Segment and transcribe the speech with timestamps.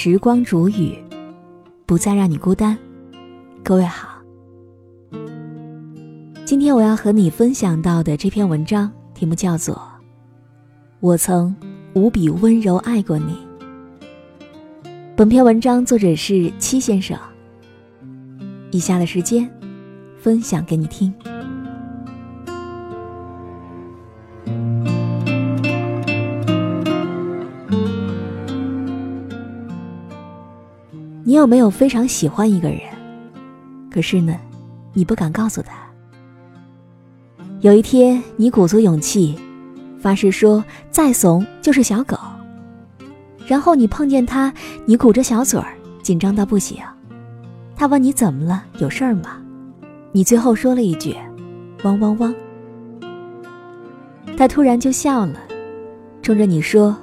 [0.00, 0.96] 时光煮雨，
[1.84, 2.78] 不再让你孤单。
[3.64, 4.22] 各位好，
[6.44, 9.74] 今天我要和你分享到的这篇文章题目叫做
[11.00, 11.52] 《我曾
[11.94, 13.44] 无比温柔爱过你》。
[15.16, 17.18] 本篇文章作者是七先生。
[18.70, 19.50] 以下的时间，
[20.16, 21.12] 分享给你听。
[31.28, 32.80] 你有没有非常喜欢一个人？
[33.90, 34.34] 可是呢，
[34.94, 35.72] 你不敢告诉他。
[37.60, 39.38] 有一天，你鼓足勇气，
[40.00, 42.16] 发誓说再怂就是小狗。
[43.46, 44.50] 然后你碰见他，
[44.86, 46.78] 你鼓着小嘴儿，紧张到不行。
[47.76, 48.64] 他问你怎么了？
[48.78, 49.38] 有事儿吗？
[50.12, 51.14] 你最后说了一句
[51.84, 52.34] ：“汪汪汪。”
[54.34, 55.38] 他突然就笑了，
[56.22, 56.96] 冲着你说：“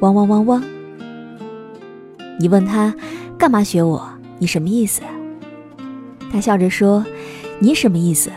[0.00, 0.64] 汪汪汪汪。”
[2.40, 2.94] 你问他。
[3.40, 4.06] 干嘛学我？
[4.38, 5.00] 你什么意思？
[6.30, 7.02] 他笑着说
[7.58, 8.30] ：“你什么意思，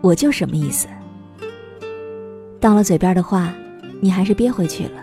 [0.00, 0.86] 我就什么意思。”
[2.62, 3.52] 到了嘴边的话，
[4.00, 5.02] 你还是憋回去了。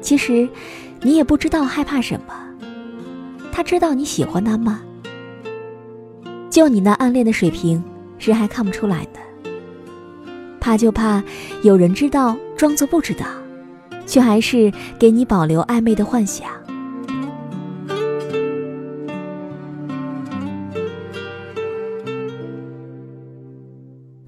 [0.00, 0.48] 其实，
[1.02, 2.34] 你也不知道害怕什么。
[3.52, 4.80] 他知道你喜欢他吗？
[6.48, 7.84] 就你那暗恋的水平，
[8.18, 9.50] 谁还看不出来呢？
[10.58, 11.22] 怕就怕
[11.62, 13.26] 有人知道，装作不知道，
[14.06, 16.48] 却还是给你保留暧昧的幻想。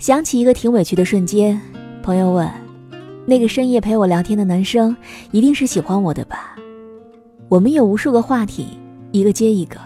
[0.00, 1.60] 想起一个挺委屈的瞬间，
[2.02, 2.50] 朋友问
[3.28, 4.96] ：“那个深夜陪我聊天的男生，
[5.30, 6.56] 一定是喜欢我的吧？”
[7.50, 8.66] 我们有无数个话题，
[9.12, 9.78] 一个接一个，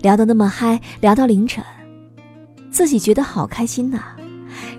[0.00, 1.64] 聊得那么嗨，聊到凌晨，
[2.70, 4.00] 自己觉得好开心呐。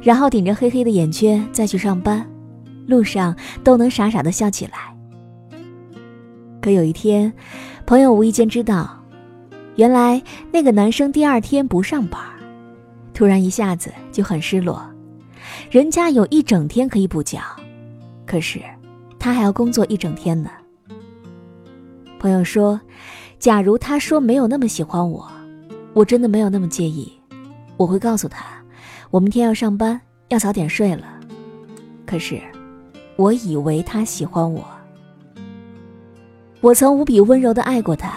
[0.02, 2.26] 然后顶着黑黑的眼圈再去上班，
[2.88, 3.36] 路上
[3.66, 4.96] 都能傻傻的笑起来。
[6.62, 7.34] 可有一天，
[7.86, 8.98] 朋友无意间知道，
[9.76, 10.24] 原来
[10.54, 12.22] 那个男生第二天不上班。
[13.20, 14.82] 突然一下子就很失落，
[15.70, 17.38] 人家有一整天可以补觉，
[18.26, 18.62] 可是
[19.20, 20.50] 他还要工作一整天呢。
[22.18, 22.80] 朋友说
[23.38, 25.30] ：“假如他说没有那么喜欢我，
[25.92, 27.12] 我真的没有那么介意，
[27.76, 28.46] 我会告诉他，
[29.12, 30.00] 我明天要上班，
[30.30, 31.04] 要早点睡了。
[32.06, 32.42] 可是，
[33.18, 34.66] 我以为他喜欢我，
[36.62, 38.14] 我曾无比温柔的爱过他，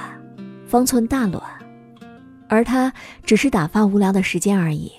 [0.65, 1.43] 方寸大乱。”
[2.53, 2.93] 而他
[3.25, 4.93] 只是打发无聊的时间而已。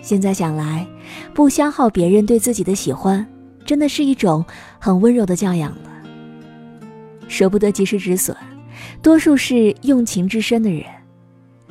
[0.00, 0.86] 现在想来，
[1.34, 3.26] 不消耗别人对自己的喜欢，
[3.64, 4.44] 真的是一种
[4.78, 5.90] 很温柔的教养了。
[7.26, 8.36] 舍不得及时止损，
[9.02, 10.84] 多数是用情至深的人，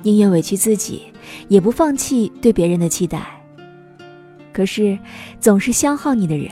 [0.02, 1.04] 宁愿委屈自己，
[1.48, 3.42] 也不放弃对别人的期待。
[4.52, 5.00] 可是，
[5.40, 6.52] 总是消耗你的人，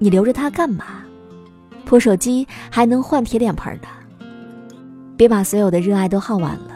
[0.00, 1.04] 你留着他干嘛？
[1.84, 3.86] 破手机还能换铁脸盆呢。
[5.16, 6.71] 别把所有的热爱都耗完了。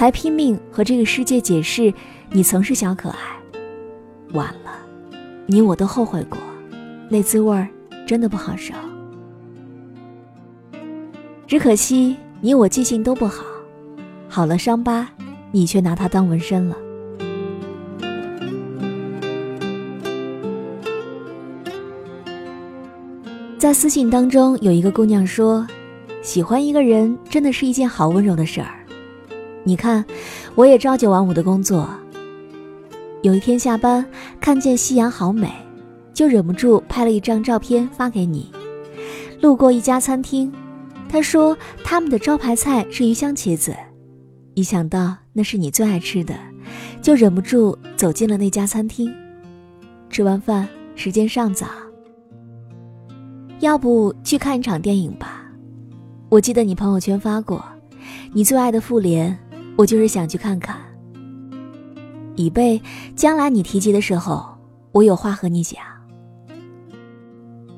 [0.00, 1.92] 才拼命和这个世界解释，
[2.30, 3.18] 你曾是小可爱。
[4.32, 4.70] 晚了，
[5.44, 6.38] 你我都后悔过，
[7.10, 7.68] 那滋味儿
[8.06, 8.72] 真的不好受。
[11.46, 13.44] 只可惜你我记性都不好，
[14.26, 15.06] 好了伤疤，
[15.50, 16.74] 你却拿它当纹身了。
[23.58, 25.66] 在私信当中，有一个姑娘说，
[26.22, 28.79] 喜欢一个人真的是一件好温柔的事儿。
[29.62, 30.04] 你看，
[30.54, 31.88] 我也朝九晚五的工作。
[33.22, 34.04] 有一天下班，
[34.40, 35.52] 看见夕阳好美，
[36.14, 38.50] 就忍不住拍了一张照片发给你。
[39.42, 40.50] 路过一家餐厅，
[41.08, 43.76] 他说他们的招牌菜是鱼香茄子，
[44.54, 46.34] 一想到那是你最爱吃的，
[47.02, 49.12] 就忍不住走进了那家餐厅。
[50.08, 51.66] 吃完饭，时间尚早，
[53.60, 55.44] 要不去看一场电影吧？
[56.30, 57.62] 我记得你朋友圈发过，
[58.32, 59.38] 你最爱的复联。
[59.80, 60.76] 我就是想去看看，
[62.36, 62.78] 以备
[63.16, 64.44] 将来你提及的时候，
[64.92, 65.80] 我有话和你讲。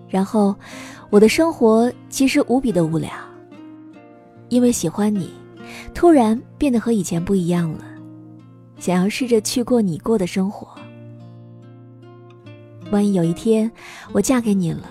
[0.09, 0.53] 然后，
[1.11, 3.09] 我的生活其实无比的无聊，
[4.49, 5.31] 因为喜欢你，
[5.95, 7.85] 突然变得和以前不一样了，
[8.79, 10.67] 想要试着去过你过的生活。
[12.91, 13.71] 万一有一天
[14.11, 14.91] 我嫁给你了，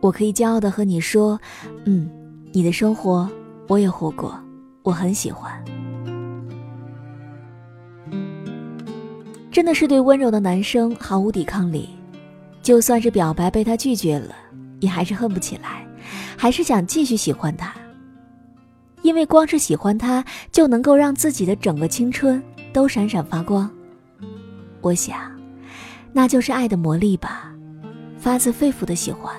[0.00, 1.38] 我可以骄傲的和你说
[1.84, 2.10] ：“嗯，
[2.50, 3.28] 你的生活
[3.68, 4.34] 我也活过，
[4.82, 5.52] 我很喜欢。”
[9.50, 11.88] 真的是对温柔的男生毫无抵抗力，
[12.62, 14.34] 就算是表白被他拒绝了，
[14.78, 15.86] 也还是恨不起来，
[16.36, 17.74] 还是想继续喜欢他。
[19.02, 22.40] 因为光是喜欢他，就能够让自己的整个青春
[22.72, 23.68] 都闪闪发光。
[24.82, 25.18] 我想，
[26.12, 27.52] 那就是爱的魔力吧，
[28.18, 29.34] 发自肺腑的喜欢。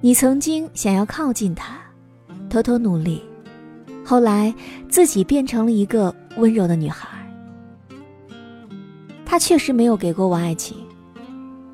[0.00, 1.78] 你曾经想要靠近他，
[2.48, 3.22] 偷偷努力，
[4.04, 4.54] 后来
[4.88, 7.19] 自己变成了一个温柔的女孩。
[9.30, 10.76] 他确实没有给过我爱情，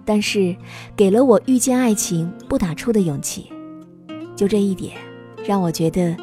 [0.05, 0.55] 但是
[0.94, 3.47] 给了我遇见爱情不打怵的勇气。
[4.37, 4.94] 就这一点，
[5.43, 6.14] 让我觉得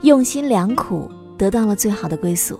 [0.00, 1.08] 用心良苦
[1.38, 2.58] 得到了最好的归宿。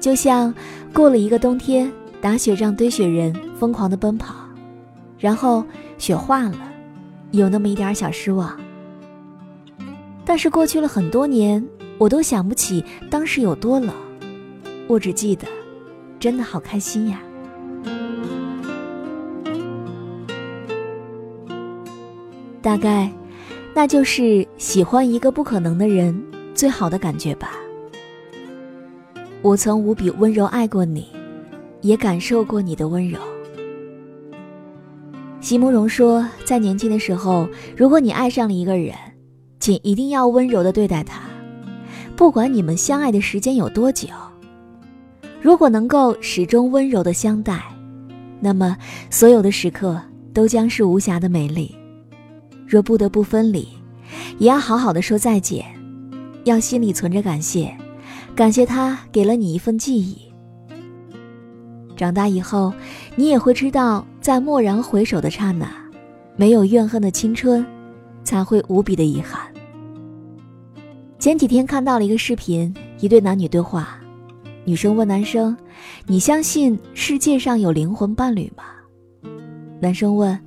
[0.00, 0.54] 就像
[0.94, 1.92] 过了一个冬天，
[2.22, 4.34] 打雪仗堆雪人，疯狂的奔跑，
[5.18, 5.62] 然后
[5.98, 6.58] 雪化了，
[7.32, 8.58] 有那么一点小失望。
[10.24, 11.62] 但是过去了很多年，
[11.98, 13.92] 我都想不起当时有多冷，
[14.88, 15.46] 我只记得。
[16.24, 17.20] 真的好开心呀！
[22.62, 23.12] 大概，
[23.74, 26.18] 那就是喜欢一个不可能的人
[26.54, 27.50] 最好的感觉吧。
[29.42, 31.08] 我曾无比温柔爱过你，
[31.82, 33.18] 也感受过你的温柔。
[35.42, 37.46] 席慕容说，在年轻的时候，
[37.76, 38.94] 如果你爱上了一个人，
[39.60, 41.20] 请一定要温柔的对待他，
[42.16, 44.08] 不管你们相爱的时间有多久。
[45.44, 47.62] 如果能够始终温柔的相待，
[48.40, 48.74] 那么
[49.10, 50.00] 所有的时刻
[50.32, 51.76] 都将是无瑕的美丽。
[52.66, 53.68] 若不得不分离，
[54.38, 55.62] 也要好好的说再见，
[56.44, 57.76] 要心里存着感谢，
[58.34, 60.16] 感谢他给了你一份记忆。
[61.94, 62.72] 长大以后，
[63.14, 65.68] 你也会知道，在蓦然回首的刹那，
[66.36, 67.62] 没有怨恨的青春，
[68.24, 69.42] 才会无比的遗憾。
[71.18, 74.00] 前几天看到了一个视频，一对男女对话。
[74.64, 75.56] 女生问男生
[76.06, 78.64] ：“你相信世界上有灵魂伴侣吗？”
[79.80, 80.38] 男生问：“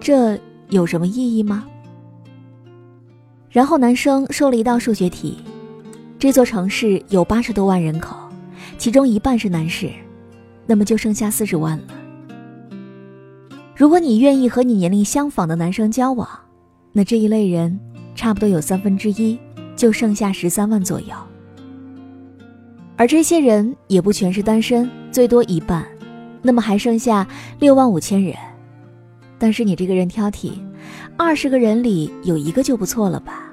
[0.00, 0.38] 这
[0.70, 1.64] 有什么意义吗？”
[3.50, 5.38] 然后男生说了一道数学题：
[6.18, 8.16] 这座城市有八十多万人口，
[8.78, 9.90] 其中一半是男士，
[10.66, 11.84] 那么就剩下四十万了。
[13.76, 16.28] 如果你愿意和你年龄相仿的男生交往，
[16.92, 17.78] 那这一类人
[18.14, 19.38] 差不多有三分之一，
[19.76, 21.14] 就剩下十三万左右。
[23.02, 25.84] 而这些人也不全是单身，最多一半，
[26.40, 27.26] 那么还剩下
[27.58, 28.32] 六万五千人。
[29.40, 30.52] 但是你这个人挑剔，
[31.16, 33.52] 二十个人里有一个就不错了吧？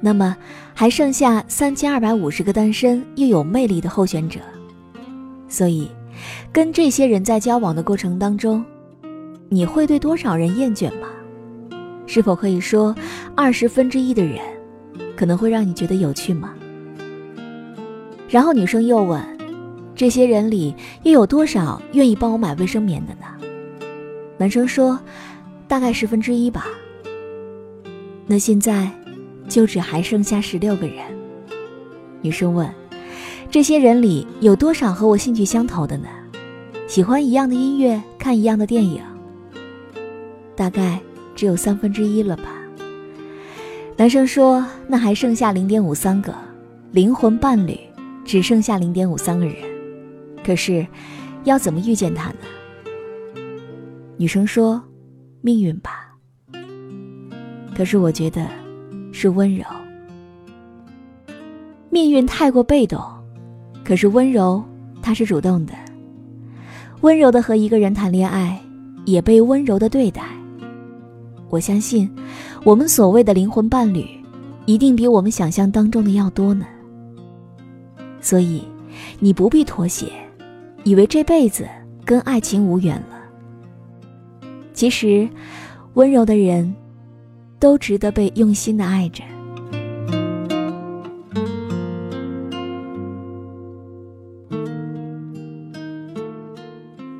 [0.00, 0.36] 那么
[0.74, 4.38] 还剩下三千二百五十个单身又有魅力的候选者。
[5.48, 5.88] 所以，
[6.52, 8.64] 跟这些人在交往的过程当中，
[9.48, 11.08] 你会对多少人厌倦吗？
[12.06, 12.94] 是否可以说，
[13.34, 14.38] 二十分之一的人，
[15.16, 16.54] 可能会让你觉得有趣吗？
[18.32, 19.22] 然后女生又问
[19.94, 23.26] ：“这些人里又有多少愿意帮我买卫生棉的呢？”
[24.38, 24.98] 男生说
[25.68, 26.64] ：“大概十分之一吧。”
[28.26, 28.90] 那现在
[29.48, 31.04] 就只还剩下十六个人。
[32.22, 32.66] 女生问
[33.52, 36.08] ：“这些人里有多少和我兴趣相投的呢？
[36.86, 39.02] 喜欢一样的音乐，看一样的电影？
[40.56, 40.98] 大概
[41.36, 42.44] 只有三分之一了吧。”
[43.94, 46.34] 男生说：“那还剩下零点五三个
[46.92, 47.78] 灵魂伴侣。”
[48.24, 49.54] 只剩下零点五三个人，
[50.44, 50.86] 可是
[51.44, 52.38] 要怎么遇见他呢？
[54.16, 54.82] 女生说
[55.42, 56.14] ：“命运吧。”
[57.74, 58.46] 可是我觉得
[59.12, 59.64] 是温柔。
[61.90, 63.02] 命运太过被动，
[63.84, 64.62] 可是温柔
[65.02, 65.72] 它是主动的，
[67.00, 68.60] 温柔的和一个人谈恋爱，
[69.04, 70.22] 也被温柔的对待。
[71.48, 72.10] 我相信，
[72.64, 74.06] 我们所谓的灵魂伴侣，
[74.64, 76.64] 一定比我们想象当中的要多呢。
[78.32, 78.62] 所以，
[79.20, 80.06] 你不必妥协，
[80.84, 81.68] 以为这辈子
[82.02, 83.20] 跟爱情无缘了。
[84.72, 85.28] 其实，
[85.92, 86.74] 温柔的人，
[87.58, 89.22] 都值得被用心的爱着。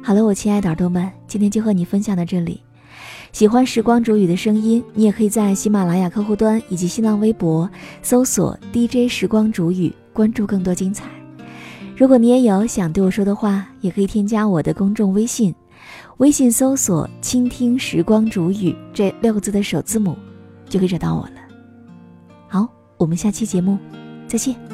[0.03, 2.63] 好了，我亲爱的耳朵们，今天就和你分享到这里。
[3.33, 7.69] 喜欢时光煮雨的声音，你也可以在喜马拉雅客户端以及新浪微博
[8.01, 9.93] 搜索 DJ 时光煮雨。
[10.13, 11.09] 关注更多精彩。
[11.97, 15.55] 如果你也有想对我说的话，也可以添加我的公众微信，
[16.17, 20.17] 微信搜索“倾听时光煮雨”这六个字的首字母，
[20.69, 21.37] 就可以找到我了。
[22.49, 23.79] 好，我们下期节目
[24.27, 24.72] 再见。